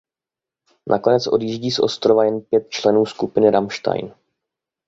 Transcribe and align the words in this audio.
Nakonec 0.89 1.27
odjíždí 1.27 1.71
z 1.71 1.79
ostrova 1.79 2.25
jen 2.25 2.41
pět 2.41 2.69
členů 2.69 3.05
skupiny 3.05 3.49
Rammstein. 3.51 4.13